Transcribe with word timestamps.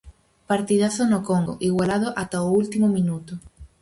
Partidazo 0.51 1.01
no 1.11 1.19
Conco, 1.29 1.53
igualado 1.69 2.07
ata 2.23 2.37
o 2.47 2.53
último 2.61 2.87
minuto. 2.97 3.33